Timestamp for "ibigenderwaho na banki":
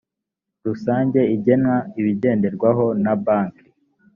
1.99-3.63